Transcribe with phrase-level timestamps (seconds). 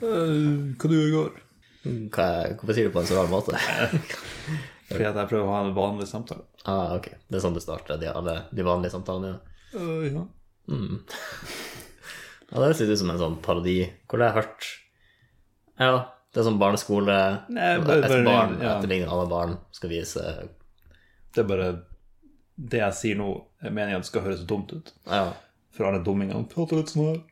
[0.00, 1.38] Øh, hva du gjorde i går?
[2.12, 2.26] Hva,
[2.58, 3.56] hvorfor sier du på en så rar måte?
[4.90, 6.42] Fordi at jeg prøver å ha en vanlig samtale.
[6.66, 7.06] ah, ok.
[7.30, 9.40] Det er sånn du starter de, alle, de vanlige samtalene dine?
[9.70, 10.24] Uh, ja.
[12.50, 13.76] Ja, det høres ut som en sånn parodi.
[14.10, 14.66] Hvor det har jeg hørt
[15.80, 15.92] Ja,
[16.34, 17.16] det er sånn barneskole
[17.54, 18.74] Nei, bare- Et barn ja.
[18.76, 20.24] etterligner alle barn, skal vise
[21.34, 21.68] Det er bare
[22.58, 23.28] Det jeg sier nå,
[23.62, 24.90] jeg mener det skal høres dumt ut.
[25.06, 25.30] Ja.
[25.72, 27.22] For alle dummingene prater litt sånn her.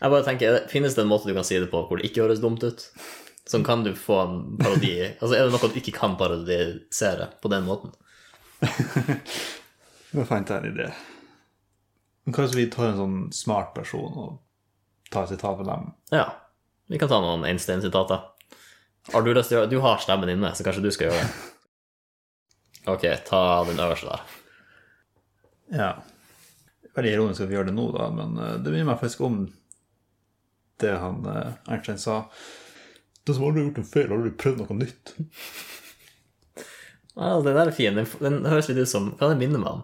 [0.00, 2.24] Jeg bare tenker, Finnes det en måte du kan si det på hvor det ikke
[2.24, 2.86] høres dumt ut?
[3.48, 7.50] Sånn kan du få en parodi Altså, Er det noe du ikke kan parodisere på
[7.52, 7.92] den måten?
[10.14, 10.86] Nå fant jeg en idé.
[12.24, 15.90] Men Kanskje vi tar en sånn smart person og tar et sitat fra dem?
[16.14, 16.28] Ja.
[16.88, 18.22] Vi kan ta noen Einstein-sitater.
[19.12, 19.76] Har du lyst til å gjøre det?
[19.76, 21.50] Du har stemmen inne, så kanskje du skal gjøre det.
[22.94, 24.24] Ok, ta den øverste der.
[25.74, 25.90] Ja.
[26.94, 29.42] Veldig ironisk at vi gjør det nå, da, men eh, det minner meg faktisk om
[30.82, 32.18] det han eh, Einstein sa.
[33.24, 35.14] Den som aldri har gjort en feil, har aldri prøvd noe nytt.
[37.14, 37.94] Ja, den der er fin.
[37.94, 39.82] Den, den høres litt ut som Hva det minner meg om?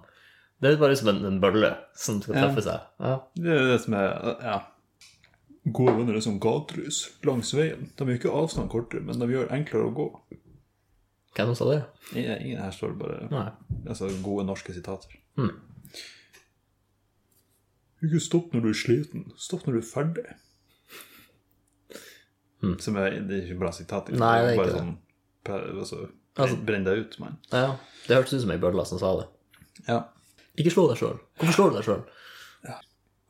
[0.59, 2.89] Det er bare ut som en, en bølle som skal treffe seg.
[2.99, 3.13] Ja.
[3.39, 4.09] Det er det som er
[4.43, 4.57] Ja.
[5.71, 7.87] Gode venner er som gatelys langs veien.
[7.95, 10.07] De gjør ikke avstand kortere, men de gjør enklere å gå.
[11.39, 11.79] Hvem sa det?
[12.19, 13.47] Ingen ingen her står bare Nei.
[13.87, 15.15] altså, gode norske sitater.
[15.39, 15.53] Mm.
[18.09, 20.27] Ikke stopp når du er sliten, stopp når du er ferdig.
[22.85, 24.09] Som er, det er ikke bra sitat.
[24.11, 24.21] Liksom.
[24.21, 24.81] Nei, det er bare ikke det.
[24.81, 26.01] sånn, altså,
[26.41, 27.37] Altså- Brenn deg ut, mann.
[27.53, 29.27] Ja, det hørtes ut som ei bølle som sa det.
[29.89, 30.01] Ja.
[30.61, 31.19] Ikke slå deg sjøl.
[31.41, 32.03] Hvorfor slår du deg sjøl?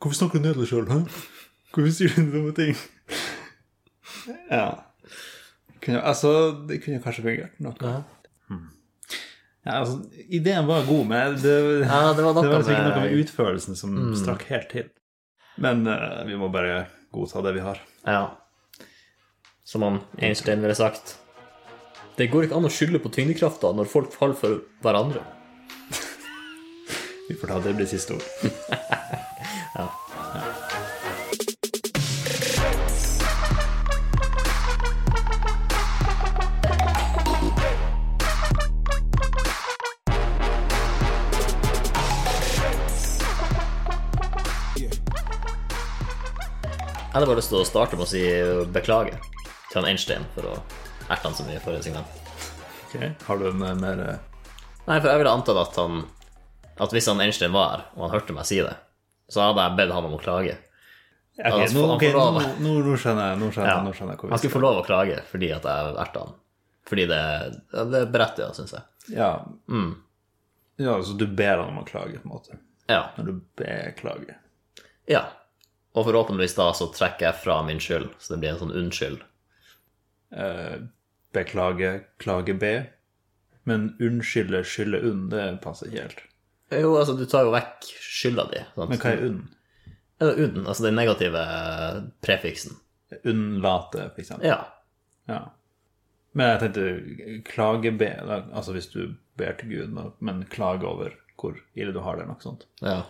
[0.00, 0.98] Hvorfor snakker du ned deg sjøl, hæ?
[1.74, 2.74] Hvorfor sier du dumme ting?
[4.50, 4.66] Ja.
[5.80, 6.32] Kunne, altså,
[6.68, 7.74] det kunne kanskje fungert noe.
[7.80, 8.02] Ja.
[9.60, 9.98] Ja, altså,
[10.32, 13.96] ideen var god, men det, Ja, det var noe var ikke noe med utførelsen som
[14.16, 14.86] strakk helt til.
[15.60, 17.80] Men uh, vi må bare godta det vi har.
[18.08, 18.22] ja.
[19.70, 21.18] Som han Einstein ville sagt.
[22.16, 25.22] Det går ikke an å skylde på tyngdekrafta når folk faller for hverandre.
[27.28, 28.26] Vi får ta det blir siste ord.
[29.70, 29.86] Ja.
[47.10, 48.26] Jeg hadde bare lyst til å starte med å si
[48.74, 49.14] beklage
[49.70, 50.54] til han Einstein for å
[51.10, 52.06] erte han så mye for segment.
[52.90, 54.16] Ok, Har du en mer eh,
[54.88, 56.00] Nei, for jeg ville antatt at han
[56.82, 58.72] At hvis han Einstein var her, og han hørte meg si det,
[59.30, 60.56] så hadde jeg bedt han om å klage.
[61.38, 63.76] Ok, han nå, skjønner jeg, nå skjønner, Ja.
[63.84, 66.34] nå skjønner jeg hvor Han skulle få lov å klage fordi at jeg erta han.
[66.90, 67.20] Fordi det,
[67.92, 68.82] det er berettiget, syns jeg.
[69.14, 69.30] Ja.
[69.70, 69.92] Mm.
[70.82, 72.58] ja, så du ber han om å klage, på en måte.
[72.90, 73.04] Ja.
[73.16, 74.36] Når du ber klage?
[75.06, 75.26] ja.
[75.90, 79.24] Og forhåpentligvis da så trekker jeg fra min skyld, så det blir en sånn unnskyld.
[80.30, 80.80] Eh,
[81.34, 81.92] beklage,
[82.22, 82.74] klage, be.
[83.68, 86.26] Men unnskylde, skylde unn, det passer ikke helt.
[86.70, 88.60] Jo, altså, du tar jo vekk skylda di.
[88.74, 88.92] Sant?
[88.92, 89.40] Men hva er unn?
[90.20, 91.44] Eller unn, altså den negative
[92.24, 92.76] prefiksen.
[93.24, 94.50] Unnlate, for eksempel.
[94.52, 94.60] Ja.
[95.30, 95.40] Ja.
[96.36, 101.56] Men jeg tenkte klage da, altså hvis du ber til Gud, men klage over hvor
[101.74, 102.68] ille du har det, eller noe sånt.
[102.84, 103.00] ja.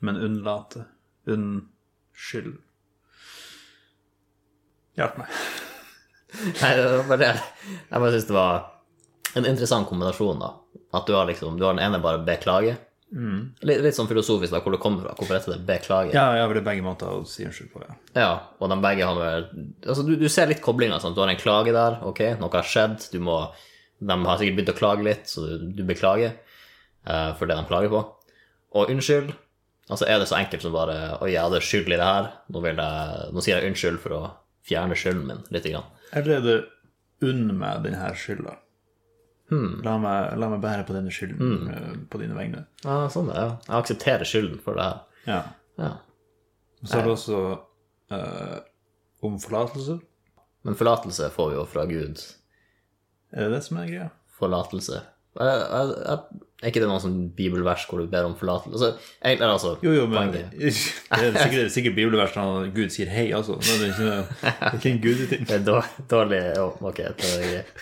[0.00, 0.84] Men unnlate,
[1.26, 2.60] unnskyld
[4.98, 5.34] Hjelp meg.
[6.46, 7.30] Nei, det var bare det.
[7.68, 8.66] Jeg bare syns det var
[9.36, 10.52] en interessant kombinasjon, da.
[10.96, 12.76] At du har liksom Du har den ene bare beklage.
[13.08, 15.14] Litt, litt sånn filosofisk, da, hvor det kommer fra.
[15.16, 16.12] Hvorfor heter det beklage?
[16.12, 17.96] Ja, jeg vil begge måter å si unnskyld på, ja.
[18.18, 19.46] Ja, og de begge har vel
[19.86, 21.00] Altså, du, du ser litt koblinga.
[21.00, 23.40] Du har en klage der, ok, noe har skjedd, du må
[23.98, 26.36] De har sikkert begynt å klage litt, så du, du beklager
[27.08, 28.04] uh, for det de klager på.
[28.76, 29.32] Og unnskyld.
[29.88, 32.28] Altså, er det så enkelt som bare Oi, jeg hadde skyld i det her.
[32.52, 34.22] Nå, vil jeg, nå sier jeg unnskyld for å
[34.68, 35.66] fjerne skylden min litt.
[35.66, 35.88] grann.
[36.12, 36.58] Eller er det
[37.28, 38.56] unn meg denne skylda?
[39.48, 42.00] La, meg, la meg bære på denne skylden hmm.
[42.12, 42.66] på dine vegne.
[42.84, 43.54] Ja, sånn det, ja.
[43.64, 44.98] Jeg aksepterer skylden for det her.
[45.24, 45.38] Ja.
[45.80, 45.92] Ja.
[46.84, 47.38] Så er det også
[48.12, 48.58] uh,
[49.24, 49.96] om forlatelse.
[50.68, 52.20] Men forlatelse får vi jo fra Gud.
[53.32, 54.10] Er det det som er greia?
[54.36, 55.00] Forlatelse.
[55.38, 58.74] Jeg, jeg, jeg, er ikke det noen sånn bibelvers hvor du ber om forlatelse?
[58.74, 60.56] Altså, er altså Jo, jo, men poenget.
[60.58, 63.60] det er sikkert, sikkert bibelvers når Gud sier hei, altså.
[63.62, 65.46] Men det er ikke, det er ikke en gudeting.
[65.48, 67.78] Det er dårlig Ok, det er greit.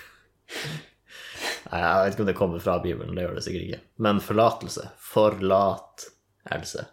[1.70, 3.80] Nei, jeg vet ikke om det kommer fra Bibelen, det gjør det sikkert ikke.
[4.04, 4.86] Men forlatelse.
[5.08, 6.86] Forlatelse.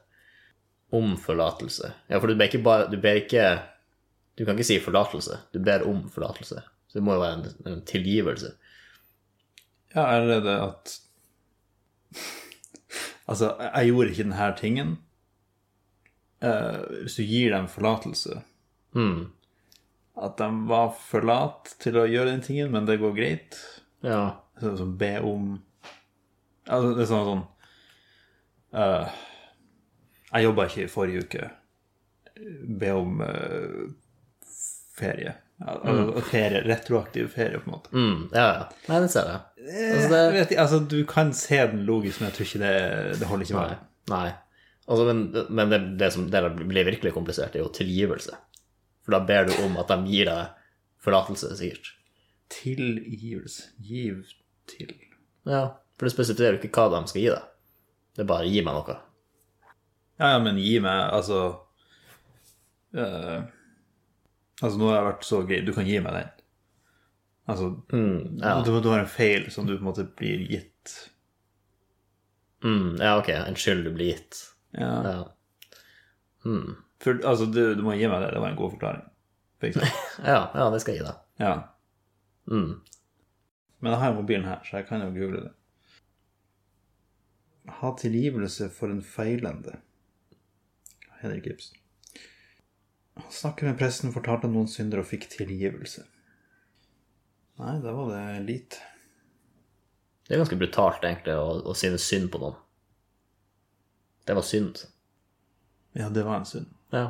[0.95, 1.93] Om forlatelse.
[2.07, 3.45] Ja, for du ber ikke bare Du ber ikke
[4.37, 5.43] Du kan ikke si forlatelse.
[5.53, 6.63] Du ber om forlatelse.
[6.87, 8.55] Så det må jo være en, en tilgivelse.
[9.93, 10.99] Ja, er det det at
[13.27, 14.95] Altså, jeg gjorde ikke denne tingen.
[16.43, 18.41] Uh, hvis du gir dem forlatelse,
[18.93, 19.31] Mm.
[20.21, 23.57] At de var for late til å gjøre den tingen, men det går greit.
[24.05, 24.39] Ja.
[24.61, 25.55] Sånn som be om
[26.63, 27.39] Altså, det er sånn sånn
[28.77, 29.15] uh,
[30.29, 31.47] Jeg jobba ikke i forrige uke.
[32.79, 33.89] Be om uh,
[34.95, 35.33] ferie.
[35.63, 36.61] Altså, ferie.
[36.67, 37.91] Retroaktiv ferie, på en måte.
[37.95, 38.29] Mm.
[38.33, 38.63] ja, ja.
[38.89, 39.41] Nei, det ser jeg.
[39.63, 43.29] Altså, Jeg vet, altså, du kan se den logisk, men jeg tror ikke det, det
[43.29, 43.67] holder ikke nei.
[43.69, 43.85] med.
[44.11, 44.25] nei.
[44.83, 45.21] Altså, men
[45.55, 48.35] men det, det som det blir virkelig komplisert, er jo tilgivelse.
[49.05, 50.51] For da ber du om at de gir deg
[51.03, 51.93] forlatelse, sikkert.
[52.51, 53.69] Tilgivelse.
[53.83, 54.21] Giv
[54.69, 54.91] til.
[55.47, 55.65] Ja,
[55.97, 57.49] for det spesifiserer jo ikke hva de skal gi deg.
[58.13, 58.99] Det er bare 'gi meg noe'.
[60.19, 61.39] Ja, ja, men gi meg Altså
[62.93, 63.41] øh,
[64.61, 65.59] Altså, nå har jeg vært så gøy.
[65.65, 66.29] Du kan gi meg den.
[67.51, 68.53] Altså, Mm, ja.
[68.63, 70.93] du, du har en feil som du på en måte blir gitt.
[72.63, 73.29] Mm, ja, ok.
[73.35, 74.43] En skyld du blir gitt.
[74.77, 74.91] Ja.
[75.03, 75.17] Ja.
[76.45, 76.75] Mm.
[77.03, 78.29] For, altså, du, du må gi meg det.
[78.35, 79.09] Det var en god forklaring.
[79.59, 79.83] For.
[80.27, 81.19] Ja, ja, det skal jeg gi deg.
[81.43, 81.53] Ja.
[82.51, 82.71] Mm.
[83.83, 85.53] Men jeg har jo mobilen her, så jeg kan jo google det.
[87.81, 89.77] Ha tilgivelse for en feilende.
[91.21, 91.79] Henrik Ibsen.
[93.19, 96.05] Han snakket med presten, fortalte noen synder og fikk tilgivelse.
[97.61, 98.79] Nei, da var det lite.
[100.27, 102.55] Det er ganske brutalt, egentlig, å, å synes synd på noen.
[104.25, 104.79] Det var synd.
[105.93, 106.71] Ja, det var en synd.
[106.95, 107.09] Ja.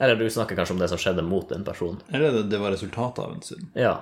[0.00, 2.00] Eller du snakker kanskje om det som skjedde mot en person.
[2.08, 3.66] Eller det, det var resultatet av en synd.
[3.78, 3.92] Ja.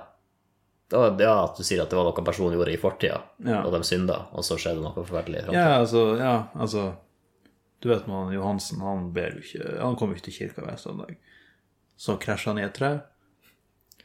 [0.89, 3.59] Det var, ja, at du sier at det var noe personen gjorde i fortida, Ja.
[3.67, 5.67] og de synda, og så skjedde noe forferdelig i framtida.
[5.67, 6.85] Ja, altså, ja, altså
[7.83, 11.17] Du vet man, Johansen, han ber ikke Han kom jo ikke til kirka hver søndag.
[11.99, 12.91] Så krasja han i et tre.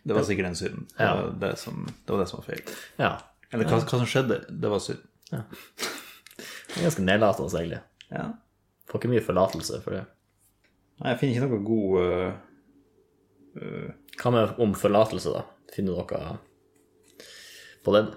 [0.04, 0.80] Det var sikkert en synd.
[0.92, 1.14] Det, Ja.
[1.16, 2.64] var det, som, det var det som var feil.
[3.00, 3.12] Ja.
[3.54, 5.04] Eller hva, hva som skjedde, det var synd.
[5.30, 7.82] Det er ganske nedlatende, egentlig.
[8.10, 8.26] Ja.
[8.90, 10.04] Får ikke mye forlatelse for det.
[11.00, 12.34] Nei, jeg finner ikke noe god uh,
[13.62, 13.90] uh...
[14.20, 15.46] Hva med om forlatelse, da?
[15.74, 16.36] Finner du noe
[17.84, 18.12] på den?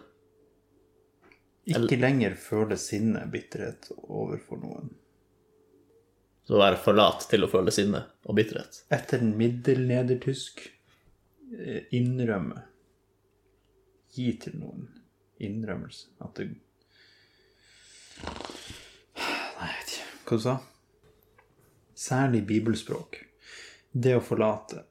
[1.67, 4.93] Ikke lenger føle sinne, bitterhet overfor noen.
[6.46, 8.84] Så være for lat til å føle sinne og bitterhet.
[8.94, 10.62] Etter en middelnedertysk
[11.58, 12.62] eh, innrømme.
[14.14, 14.87] Gi til noen.
[15.43, 16.14] Innrømmelse.
[16.25, 16.46] At det
[18.16, 20.06] Nei, jeg vet ikke.
[20.26, 20.54] Hva du sa
[21.96, 23.19] Særlig bibelspråk.
[23.93, 24.84] Det å forlate.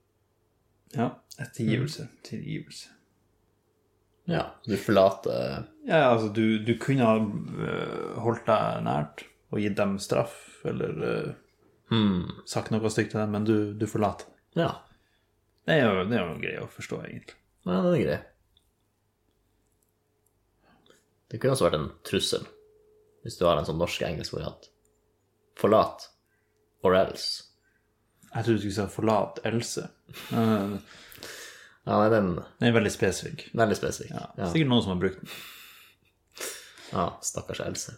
[0.95, 1.11] Ja.
[1.37, 2.09] Ettergivelse.
[2.25, 2.91] Tilgivelse.
[4.25, 9.75] Ja, du forlater Ja, altså, du, du kunne ha øh, holdt deg nært og gitt
[9.77, 11.35] dem straff, eller
[11.89, 14.25] hmm, sagt noe stygt til dem, men du, du forlater.
[14.55, 14.71] Ja,
[15.67, 17.35] Det er jo, det er jo grei å forstå, egentlig.
[17.65, 18.19] ja den er grei.
[21.31, 22.43] Det kunne også vært en trussel,
[23.25, 24.67] hvis du har en sånn norsk-engelsk variant.
[25.57, 26.05] Forlat.
[26.85, 27.43] Or else.
[28.35, 29.89] Jeg trodde du skulle si 'forlat Else'.
[30.31, 30.77] Eh,
[31.87, 33.49] Ja, nei, den Den er veldig spesifikk.
[33.53, 34.11] Veldig spesifikk.
[34.11, 34.29] Ja.
[34.37, 34.45] Ja.
[34.51, 35.29] Sikkert noen som har brukt den.
[36.91, 37.97] ja, stakkars Else.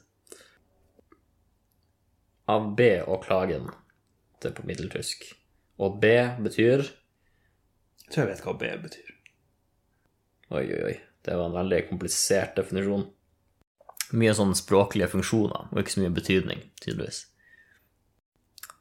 [2.48, 3.68] Av B og klagen,
[4.40, 5.26] det er på middeltysk.
[5.84, 9.14] Og B betyr Jeg tror jeg vet hva B betyr.
[10.56, 10.96] Oi, oi, oi.
[11.28, 13.04] Det var en veldig komplisert definisjon.
[14.16, 17.26] Mye sånn språklige funksjoner, og ikke så mye betydning, tydeligvis.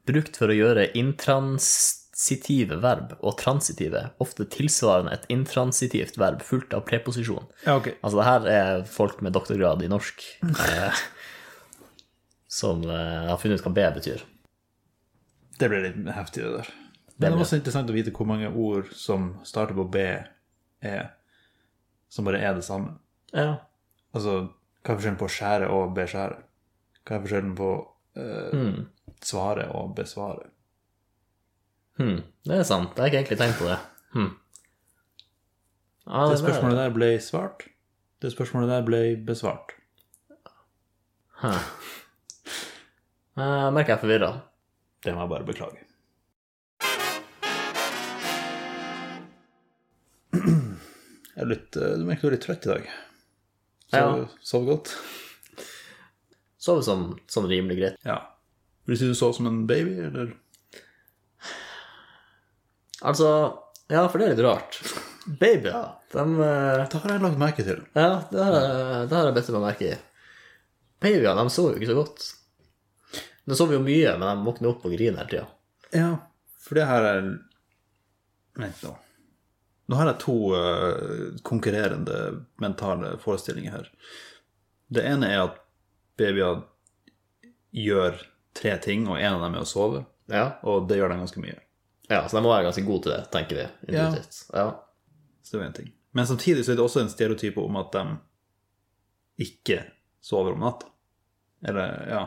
[0.07, 6.85] Brukt for å gjøre intransitive verb og transitive, ofte tilsvarende et intransitivt verb fullt av
[6.87, 7.50] preposisjon.
[7.64, 7.90] Ja, ok.
[7.99, 10.23] Altså, det her er folk med doktorgrad i norsk
[10.69, 11.02] eh,
[12.57, 14.25] som eh, har funnet ut hva B betyr.
[15.61, 16.73] Det ble litt heftig, det der.
[17.17, 20.05] Men det var også interessant å vite hvor mange ord som starter på B,
[20.85, 21.07] er,
[22.13, 22.99] som bare er det samme.
[23.33, 23.55] Ja.
[24.17, 24.35] Altså,
[24.85, 26.37] hva er forskjellen på skjære og beskjære?
[27.07, 27.71] Hva er forskjellen på
[28.21, 28.83] uh, mm.
[29.25, 30.51] svare og besvare?
[31.97, 32.21] Hmm.
[32.45, 32.93] Det er sant.
[32.93, 33.79] Jeg har ikke egentlig tenkt på det.
[34.13, 34.33] Hmm.
[36.07, 37.69] Ja, Det det spørsmålet der ble svart.
[38.23, 39.73] Det spørsmålet der ble besvart.
[41.41, 41.57] Hæ.
[43.37, 44.31] Jeg merker jeg er forvirra.
[45.05, 45.83] Det må jeg bare beklage.
[50.37, 52.87] Jeg er litt, eh, du merker du er litt trøtt i dag.
[53.93, 54.26] Sov, Ja.
[54.43, 54.93] sov godt?
[56.59, 57.99] Sov som, sånn rimelig greit.
[58.05, 58.16] Ja.
[58.87, 60.33] Vil du si du sov som en baby, eller?
[63.02, 63.28] Altså,
[63.90, 64.81] ja, for det er litt rart.
[65.26, 67.85] Babyer, de eh, Det har jeg lagt merke til.
[67.95, 69.99] Ja, det har, jeg- det har jeg bedt meg merke i.
[71.00, 72.35] Babyer, de sover jo ikke så godt.
[73.47, 75.47] De sover jo mye, men de våkner opp og griner hele tida.
[75.95, 76.12] Ja,
[76.62, 77.26] for det her er
[78.57, 78.95] Vent nå.
[79.87, 83.91] Nå har jeg to uh, konkurrerende mentale forestillinger her.
[84.88, 85.59] Det ene er at
[86.19, 86.62] babyer
[87.76, 88.17] gjør
[88.57, 90.00] tre ting, og en av dem er å sove.
[90.33, 90.47] Ja.
[90.67, 91.59] Og det gjør de ganske mye.
[92.09, 93.69] Ja, så de må være ganske gode til det, tenker vi.
[93.93, 94.09] Ja.
[94.57, 94.67] Ja.
[95.45, 95.93] Så det var én en ting.
[96.17, 98.05] Men samtidig så er det også en stereotyp om at de
[99.47, 99.83] ikke
[100.25, 100.88] sover om natta.
[101.67, 102.25] Eller, ja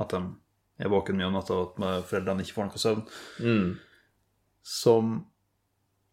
[0.00, 0.20] At de
[0.82, 3.04] er våken mye om natta, og at foreldrene ikke får noe søvn.
[3.40, 3.70] Mm.
[4.66, 5.16] Som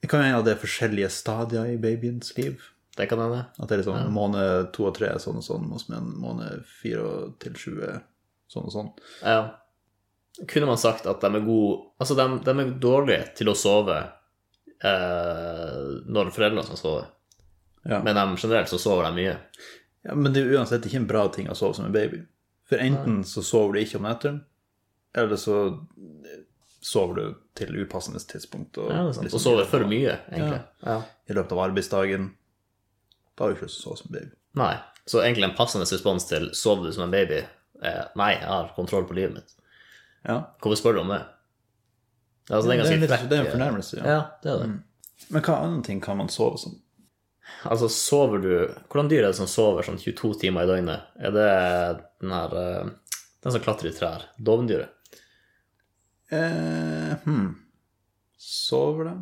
[0.04, 2.60] Det kan hende at det er forskjellige stadier i babyens liv.
[2.98, 3.46] Det kan hende.
[3.58, 7.06] At det er liksom måned to og tre sånn og sånn, mens med måned fire
[7.08, 7.78] og til sju
[8.52, 8.92] sånn og sånn.
[9.24, 9.44] Ja.
[10.50, 13.96] Kunne man sagt at de er gode Altså, de, de er dårlige til å sove
[14.84, 17.06] eh, når foreldrene skal sove.
[17.88, 18.02] Ja.
[18.04, 19.38] Men de, generelt så sover de mye.
[20.04, 22.22] Ja, men det er uansett ikke en bra ting å sove som en baby.
[22.70, 24.44] For enten så sover du ikke om nettene,
[25.16, 25.58] eller så
[26.84, 28.78] sover du til upassende tidspunkt.
[28.78, 30.62] Og, Ja, liksom Og sover for mye, egentlig.
[30.86, 31.02] Ja.
[31.30, 32.32] I løpet av arbeidsdagen.
[33.38, 34.36] Da har du ikke lyst til å sove som en baby.
[34.56, 34.74] Nei.
[35.08, 37.46] Så egentlig en passende respons til 'sover du som en baby'?
[37.84, 39.56] er nei, jeg har kontroll på livet mitt.
[40.24, 40.42] Ja.
[40.62, 41.22] Hvorfor spør du om det?
[42.50, 44.04] Altså, det er Det er, litt, det er en fornærmelse, ja.
[44.14, 44.70] Ja, det er det.
[45.30, 46.80] Men hva annen ting kan man sove som?
[47.68, 48.52] Altså, sover du
[48.88, 51.14] Hvordan dyr er det som sover sånn 22 timer i døgnet?
[51.20, 51.48] Er det
[52.24, 52.92] den her eh,
[53.44, 54.28] Den som klatrer i trær?
[54.38, 54.94] Dovendyret?
[56.34, 57.50] Eh, hmm.
[58.38, 59.16] Sover de?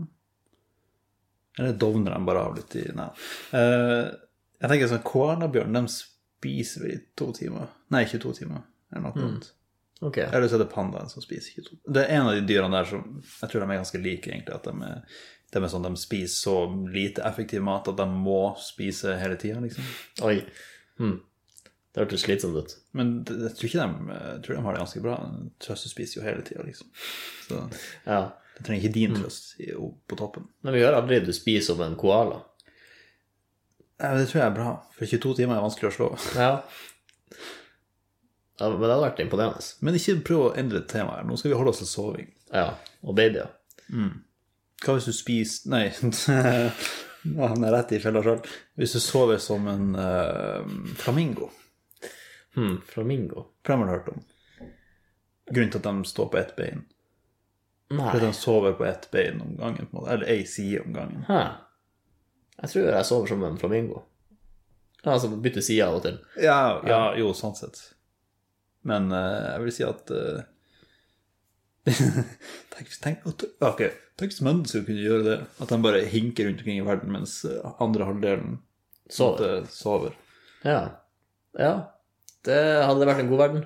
[1.59, 3.09] Eller dovner de bare av litt i Nei.
[3.57, 4.05] Eh,
[4.61, 7.71] jeg tenker sånn koalabjørn, de spiser vel i to timer.
[7.93, 8.61] Nei, 22 timer,
[8.93, 9.49] eller noe annet.
[10.01, 10.17] Ok.
[10.23, 12.87] Eller så er det pandaen som spiser 22 Det er en av de dyrene der
[12.89, 14.55] som Jeg tror de er ganske like, egentlig.
[14.55, 15.19] At de er,
[15.51, 16.55] de er sånn de spiser så
[16.91, 19.87] lite effektiv mat at de må spise hele tida, liksom.
[20.27, 20.37] Oi.
[21.01, 21.17] Hmm.
[21.91, 22.75] Det hørtes slitsomt ut.
[22.95, 25.17] Men det, jeg tror ikke de tror de har det ganske bra.
[25.59, 26.87] Trøste spiser jo hele tida, liksom.
[27.49, 27.65] Så
[28.05, 28.31] Ja.
[28.55, 29.91] det trenger ikke din trøst mm.
[30.07, 30.47] på toppen.
[30.63, 32.45] Men vi gjør aldri du spiser som en koala.
[33.99, 36.09] Nei, Det tror jeg er bra, for 22 timer er vanskelig å slå.
[36.39, 36.63] Ja.
[38.61, 39.67] ja men det hadde vært imponerende.
[39.81, 41.27] Men ikke prøv å endre temaet.
[41.27, 42.31] Nå skal vi holde oss til soving.
[42.55, 42.69] Ja.
[43.03, 43.51] Og babyer.
[44.81, 45.85] Hva hvis du spiser Nei,
[47.29, 48.39] nå havner jeg rett i fella sjøl.
[48.81, 50.63] Hvis du sover som en uh,
[50.97, 51.51] flamingo.
[52.57, 52.79] Hm.
[52.89, 53.45] Flamingo.
[53.61, 54.23] For dem har du hørt om.
[55.51, 56.85] Grunnen til at de står på ett bein.
[57.91, 58.07] Nei.
[58.07, 60.13] Fordi de sover på ett bein om gangen, på en måte.
[60.15, 61.25] eller ei side om gangen.
[61.27, 61.41] Hæ.
[62.61, 64.03] Jeg tror jeg sover som en flamingo.
[65.03, 66.19] Altså bytte side av og til.
[66.41, 67.81] Ja, ja jo, sånn sett.
[68.87, 70.41] Men uh, jeg vil si at uh,
[72.73, 73.25] tenk, tenk,
[73.65, 73.81] ok,
[74.21, 75.37] tenk hvis som kunne gjøre det.
[75.63, 78.59] At de bare hinker rundt omkring i verden mens eh, andre halvdelen
[79.11, 79.65] Sover.
[79.69, 80.13] sover.
[80.63, 80.81] Ja.
[81.59, 81.73] Ja.
[82.45, 83.65] Det hadde vært en god verden.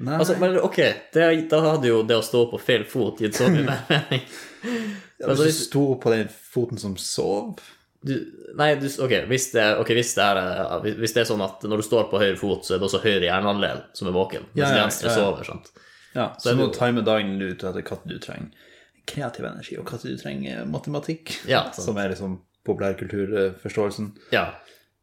[0.00, 0.78] Nei, Altså, men ok,
[1.14, 4.24] det, da hadde jo det å stå på feil fot gitt så mye mer mening.
[5.20, 7.58] ja, hvis du sto på den foten som sov
[8.06, 8.12] Du,
[8.56, 11.66] nei, du, ok, hvis det, okay, hvis det, er, eh, hvis det er sånn at
[11.68, 14.46] når du står på høyre fot, så er det også høyre hjernehalvdel som er våken,
[14.54, 15.68] mens Ja, ja, venstre sover, sant?
[16.14, 18.69] Ja, så, så du må time dagen ut etter hva du trenger
[19.08, 21.36] kreativ energi, og hva du trenger matematikk.
[21.50, 24.12] Ja, som er liksom populærkulturforståelsen.
[24.34, 24.50] Ja.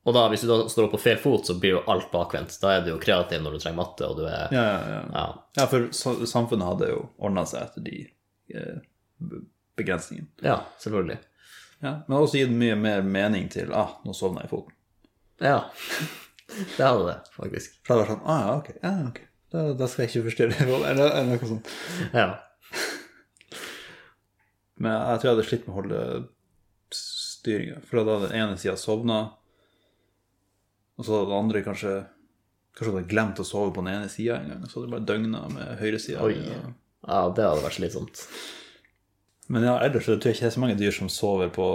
[0.07, 2.53] Og da, hvis du da står på feil fot, så blir jo alt bakvendt.
[2.61, 5.01] Da er du jo kreativ når du trenger matte, og du er Ja, ja, ja.
[5.11, 5.25] Ja.
[5.59, 5.89] ja, for
[6.29, 7.97] samfunnet hadde jo ordna seg etter de
[8.55, 8.77] eh,
[9.77, 10.29] begrensningene.
[10.45, 11.19] ja selvfølgelig.
[11.83, 14.77] Ja, men også gitt mye mer mening til ah, nå sovna jeg i foten.
[15.43, 15.59] Ja.
[16.47, 17.75] Det hadde det, faktisk.
[17.83, 19.19] For det vært sånn ah, ja, ok, ja, ok.
[19.51, 21.69] Da, da skal jeg ikke forstyrre, eller, eller noe sånt.
[22.15, 22.29] Ja.
[24.77, 26.01] Men jeg tror jeg hadde slitt med å holde
[26.93, 27.81] styringa.
[27.87, 29.19] For da hadde den ene sida sovna,
[30.97, 31.97] og så hadde den andre kanskje
[32.77, 34.93] Kanskje hadde glemt å sove på den ene sida en gang, og så hadde det
[34.93, 36.27] bare døgna med høyresida.
[36.29, 36.57] Ja.
[37.07, 38.19] ja, det hadde vært slitsomt.
[39.49, 41.65] Men ja, ellers så tror jeg ikke det er så mange dyr som sover på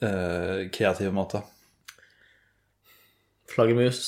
[0.00, 1.44] eh, kreative måter.
[3.52, 4.00] Flaggermus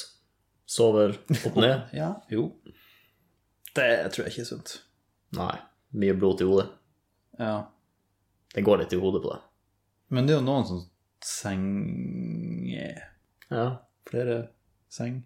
[0.65, 1.85] sover opp ned.
[2.01, 2.49] Ja, jo.
[3.77, 4.79] Det tror jeg ikke er sunt.
[5.37, 5.57] Nei.
[6.01, 6.71] Mye blod til hodet.
[7.39, 7.69] Ja.
[8.55, 9.41] Det går litt i hodet på det.
[10.13, 10.83] Men det er jo noen som
[11.25, 12.99] senger
[13.51, 13.67] Ja.
[14.09, 14.49] Flere
[14.93, 15.23] seng.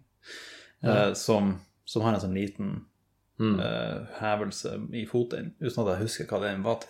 [0.83, 2.85] eh, som, som har en sånn liten
[3.39, 3.59] Mm.
[3.61, 6.89] eh, hevelse i foten, uten at jeg husker hva den var til.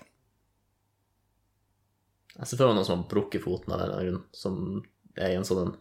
[2.38, 4.59] Jeg ser for meg noen som har brukket foten av den grunn, som
[5.17, 5.74] er i en sånn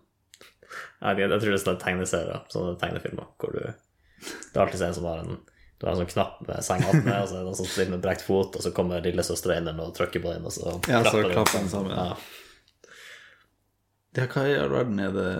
[1.01, 4.95] Jeg jeg tror det er sånne tegneserier, sånne tegnefilmer, hvor du Det er alltid en
[4.95, 5.37] som har en
[5.77, 7.93] du har en sånn knapp med senga med, og så er det noen som sitter
[7.93, 11.03] med brekt fot, og så kommer lillesøstera inn og trykker på den, og så Ja,
[11.05, 11.93] så klapper den sammen.
[11.93, 12.17] Ja.
[14.17, 15.31] Ja, hva i all verden er det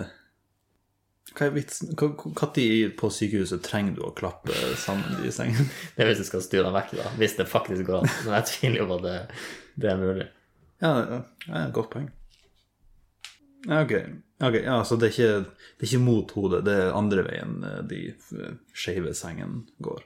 [1.33, 1.95] Hva er vitsen?
[1.97, 5.65] Når på sykehuset trenger du å klappe sammen de sengene?
[5.95, 7.09] Det er hvis du skal styre den vekk, da.
[7.17, 8.13] Hvis det faktisk går an.
[8.25, 9.17] Men jeg tviler jo på at det,
[9.81, 10.29] det er mulig.
[10.81, 12.07] Ja, det er et godt poeng.
[13.65, 13.95] Ja, ok.
[14.45, 17.57] Ok, ja, Så det er, ikke, det er ikke mot hodet, det er andre veien
[17.65, 18.01] eh, de
[18.77, 20.05] skeive sengene går.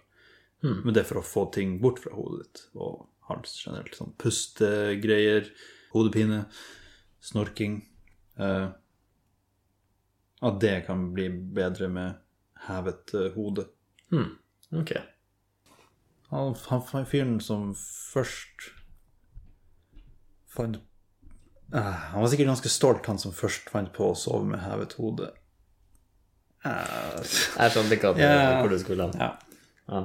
[0.61, 3.95] Men det er for å få ting bort fra hodet ditt og hals generelt.
[3.97, 5.47] Sånn pustegreier,
[5.93, 6.43] hodepine,
[7.25, 7.79] snorking.
[8.37, 8.67] Eh,
[10.41, 12.19] at det kan bli bedre med
[12.67, 13.65] hevet eh, hode.
[14.73, 14.93] Ok.
[16.31, 18.69] Han, han fyren som først
[20.51, 20.79] fant
[21.71, 21.79] Eh,
[22.11, 25.29] Han var sikkert ganske stolt, han som først fant på å sove med hevet hode.
[26.67, 28.17] Eh, Jeg skjønte ikke at
[28.59, 29.13] hvor du skulle hen.
[29.21, 29.29] ja.
[29.87, 30.01] Ja.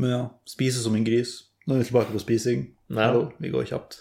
[0.00, 1.34] Men ja, spise som en gris.
[1.68, 2.62] Nå er vi tilbake på spising.
[2.96, 4.00] Hallo, vi går kjapt.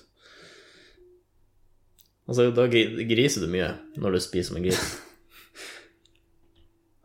[2.30, 4.82] Altså, da griser du mye når du spiser som en gris.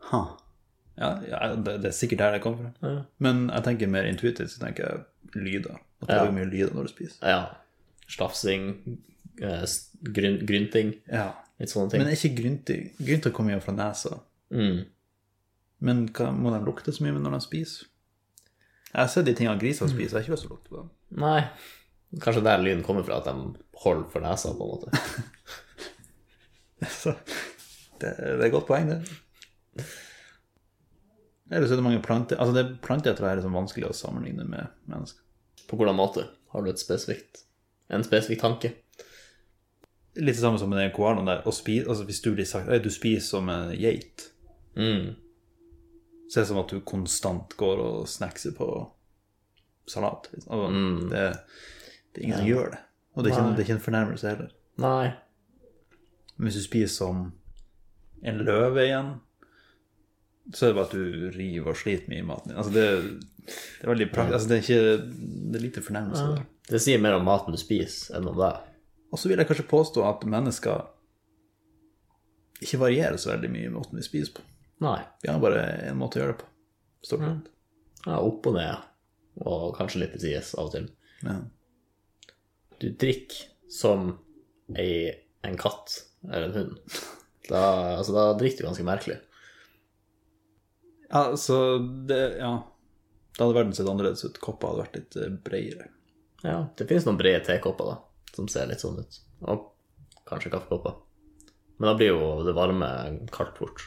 [0.05, 0.19] Ha.
[1.01, 2.89] Ja, ja det, det er sikkert der det kommer fra.
[2.91, 2.99] Ja.
[3.25, 5.79] Men jeg tenker mer intuitivt, så tenker jeg lyder.
[6.03, 6.25] At det Ja.
[6.27, 7.25] er mye lyder når du spiser.
[7.25, 7.39] Ja.
[8.13, 8.67] Slafsing,
[9.41, 9.65] eh,
[10.13, 11.31] gryn, grynting, Ja.
[11.59, 12.03] litt sånne ting.
[12.03, 14.19] Men ikke grynting Grynter kommer jo fra nesa.
[14.53, 14.85] Mm.
[15.79, 17.87] Men hva, må de lukte så mye når de spiser?
[18.95, 20.79] Jeg har sett de tingene griser spiser, jeg har ikke lyst til å lukte på
[20.79, 20.89] dem.
[21.19, 21.41] Nei.
[22.23, 23.33] Kanskje der lyden kommer fra, at de
[23.81, 24.87] holder for nesa, på en måte.
[27.95, 28.99] Det, det er et godt poeng, det.
[31.47, 33.95] Eller så er det mange planter Altså, det planter tror jeg er liksom vanskelig å
[33.95, 35.23] sammenligne med mennesker.
[35.69, 36.25] På hvordan måte?
[36.51, 37.45] Har du et spesifikt,
[37.87, 38.73] en spesifikk tanke?
[40.19, 41.39] Litt det samme som med den koalaen der.
[41.47, 44.31] Og spi, altså, hvis du blir sagt at du spiser som en geit,
[44.75, 45.15] Mm.
[46.31, 48.69] Så er som at du konstant går og snackser på
[49.87, 50.29] salat.
[50.33, 50.75] Liksom.
[50.75, 51.09] mm.
[51.11, 51.25] det,
[52.13, 52.81] det er ingen som gjør det.
[53.15, 54.55] Og det er, ikke, det er ikke en fornærmelse heller.
[54.83, 55.11] Nei.
[56.35, 57.21] Men hvis du spiser som
[58.25, 59.13] en løve igjen,
[60.53, 62.57] så er det bare at du river og sliter mye i maten din.
[62.59, 62.87] Altså det,
[63.45, 64.35] det er veldig praktisk.
[64.37, 64.81] Altså det er ikke
[65.53, 66.43] Det er lite fornærmelse der.
[66.69, 68.59] Det sier mer om maten du spiser, enn om deg.
[69.13, 70.83] Og så vil jeg kanskje påstå at mennesker
[72.65, 74.43] ikke varierer så veldig mye i måten vi spiser på.
[74.83, 74.99] Nei.
[75.23, 76.49] Vi har bare en måte å gjøre det på.
[77.05, 77.51] Stort sett.
[78.05, 78.83] Ja, opp og ned,
[79.45, 80.89] og kanskje litt til sides av og til.
[81.25, 81.37] Ja.
[82.81, 84.11] Du drikker som
[84.77, 85.13] ei,
[85.45, 85.95] en katt
[86.27, 86.97] eller en hund.
[87.45, 87.61] Da,
[87.99, 89.19] altså, da drikker du ganske merkelig.
[91.11, 91.77] ja, så
[92.09, 92.55] det Ja.
[93.35, 94.37] Da hadde verden sett annerledes ut.
[94.39, 95.89] Kopper hadde vært litt eh, bredere.
[96.45, 99.17] Ja, det finnes noen brede tekopper, da, som ser litt sånn ut.
[99.51, 99.65] Og
[100.29, 100.95] kanskje kaffekopper.
[101.75, 102.87] Men da blir jo det varme
[103.35, 103.83] kaldt fort.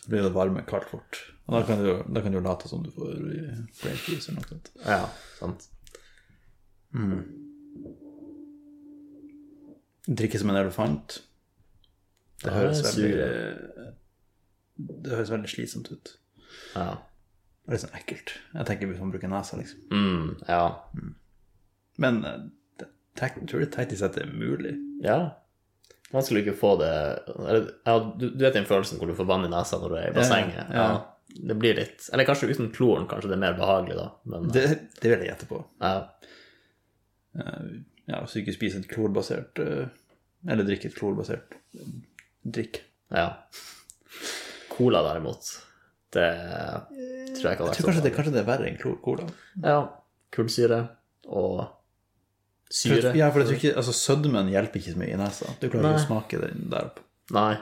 [0.00, 1.20] Så blir det varme kaldt fort.
[1.46, 4.48] Og da kan du, da kan du late som du får brain freeze eller noe
[4.48, 4.70] sånt.
[4.86, 5.02] Ja,
[5.38, 5.66] sant.
[10.10, 11.20] Drikke som en elefant.
[12.40, 13.90] Det høres det veldig
[15.04, 16.14] Det høres veldig slitsomt ut.
[16.74, 16.86] Ja.
[17.66, 18.32] er litt sånn ekkelt.
[18.54, 19.82] Jeg tenker hvis man bruker nesa, liksom.
[19.92, 20.62] Mm, ja.
[22.00, 22.38] Men eh,
[22.80, 22.88] det,
[23.20, 24.72] tek, tror du teknisk sett det er mulig?
[25.04, 25.18] Ja.
[26.10, 26.92] Vanskelig skulle ikke få det
[27.38, 29.96] eller, ja, du, du vet den følelsen hvor du får vann i nesa når du
[30.00, 30.72] er i bassenget?
[30.74, 31.00] Ja, ja.
[31.30, 34.08] Det blir litt Eller kanskje uten kloren, kanskje det er mer behagelig, da.
[34.32, 34.64] Men Det,
[34.98, 35.60] det vil jeg gjette på.
[35.80, 35.92] ja.
[38.10, 39.86] Ja, så ikke spise et klorbasert eh,
[40.50, 41.90] Eller drikke et klorbasert eh,
[42.42, 42.80] drikk.
[43.14, 43.28] ja.
[44.70, 45.44] Cola, derimot,
[46.16, 46.26] det
[47.36, 47.86] tror jeg ikke hadde vært sånn.
[47.90, 49.26] kanskje det, kanskje det er verre enn klor cola.
[49.60, 49.74] Ja.
[50.32, 50.78] Kullsyre
[51.28, 51.58] og
[52.70, 53.12] syre.
[53.18, 55.54] Ja, for jeg tror ikke, altså Sødmen hjelper ikke så mye i nesa.
[55.60, 57.04] Du klarer ikke å smake den der oppe.
[57.34, 57.54] Nei.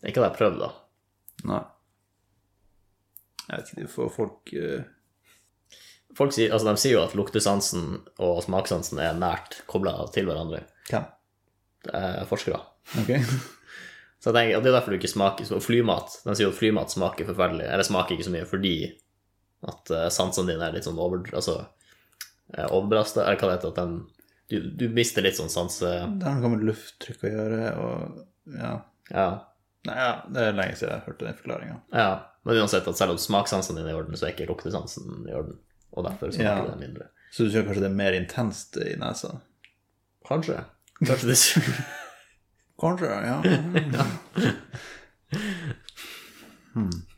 [0.00, 0.72] Det er ikke det jeg prøvde, da.
[1.52, 1.62] Nei.
[3.46, 4.90] Jeg vet ikke, folk uh...
[6.12, 7.86] Folk sier, altså, de sier jo at luktesansen
[8.20, 10.60] og smakssansen er nært kobla til hverandre.
[10.90, 11.06] Hvem?
[11.86, 12.60] Det er forskere.
[13.00, 13.14] Ok.
[14.22, 16.52] Så jeg tenker, og Det er derfor du ikke smaker så Flymat De sier jo
[16.52, 18.76] at flymat smaker forferdelig, eller smaker ikke så mye fordi
[19.66, 21.56] at uh, sansene dine er litt sånn over, altså,
[22.70, 23.94] overbelasta, eller hva det heter, at den,
[24.52, 25.92] du, du mister litt sånn sanse...
[26.20, 28.72] Det har noe med lufttrykk å gjøre, og ja.
[29.12, 29.28] Ja.
[29.86, 31.78] Nei, ja, det er lenge siden jeg hørte den forklaringa.
[31.96, 32.10] ja.
[32.44, 35.34] Men uansett, at selv om smakssansen din er i orden, så er ikke luktesansen i
[35.38, 35.60] orden.
[35.94, 36.70] Og derfor smaker Ja.
[36.72, 37.04] det mindre.
[37.30, 39.30] Så du tror kanskje det er mer intenst i nesa?
[40.26, 40.56] Kanskje.
[41.06, 41.36] Kanskje det
[42.82, 43.36] Kanskje, ja.
[46.74, 46.90] hmm.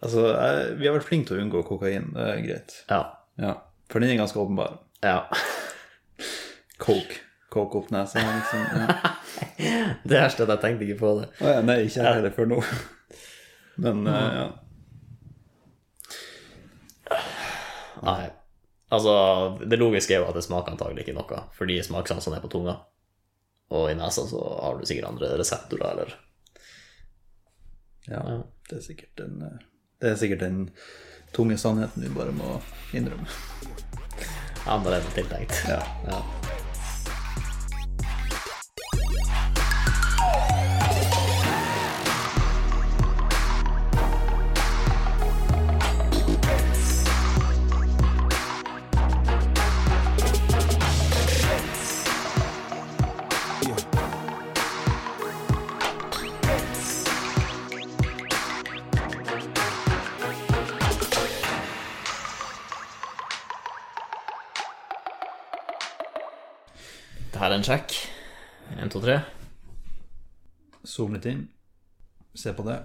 [0.00, 2.76] Altså, jeg, vi har vært flinke til å unngå kokain, det er greit.
[2.88, 3.02] Ja.
[3.40, 3.54] Ja,
[3.92, 4.78] For den er ganske åpenbar.
[5.04, 5.22] ja.
[6.80, 7.18] Coke.
[7.52, 8.20] Coke opp nesa.
[8.22, 8.60] Liksom.
[8.78, 8.86] Ja.
[10.08, 11.26] Det verste er at jeg tenkte ikke på det.
[11.42, 12.58] Å ja, nei, ikke jeg heller før nå.
[13.84, 14.44] Men uh, ja.
[18.06, 18.30] Nei.
[18.90, 19.12] Altså,
[19.60, 22.78] det logiske er jo at det smaker antagelig ikke noe, fordi smakssansene er på tunga.
[23.76, 26.16] Og i nesa så har du sikkert andre reseptorer, eller
[28.10, 28.22] ja.
[28.66, 29.60] Det er sikkert en eh,
[30.00, 30.60] Det er sikkert den
[31.36, 32.60] tunge sannheten vi bare må
[32.96, 33.26] innrømme.
[34.66, 35.64] Annerledes tiltenkt.
[35.68, 35.82] Ja.
[36.08, 36.22] Ja.
[67.60, 67.92] En sjekk.
[68.80, 69.18] Én, to, tre.
[70.88, 71.42] Zoom litt inn.
[72.32, 72.78] Se på det.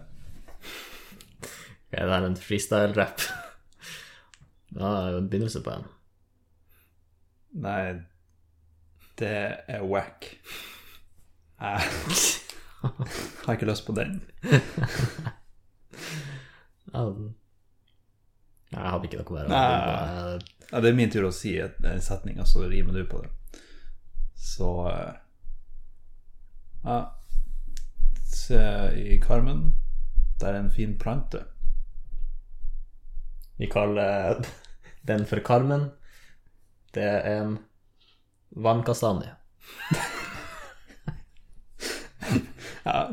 [1.95, 3.23] Er det her en freestyle-rap?
[4.75, 5.85] Da er jo en begynnelse på en.
[7.63, 7.83] Nei,
[9.21, 9.29] det
[9.71, 10.27] er wack.
[11.61, 11.79] Jeg
[13.45, 14.17] har ikke lyst på den.
[18.75, 19.47] Jeg hadde ikke noe mer.
[19.47, 20.67] å si.
[20.83, 23.31] det er min tur å si en setning, og så rimer du på det.
[24.36, 25.13] Så eh,
[26.86, 27.00] Ja.
[28.26, 28.62] Se
[28.95, 29.76] i karmen.
[30.39, 31.45] Der er en fin plante.
[33.58, 34.43] Vi kaller
[35.08, 35.89] den for karmen.
[36.93, 37.58] Det er en
[38.50, 39.36] vannkastanje.
[42.86, 43.08] Ja,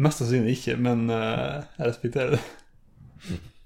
[0.00, 2.40] mest sannsynlig ikke, men eh, jeg respekterer det.